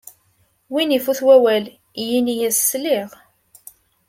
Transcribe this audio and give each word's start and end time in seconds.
Win 0.73 0.93
ifut 0.97 1.19
wawal, 1.27 1.65
yini-as: 2.07 2.57
sliɣ! 2.69 3.09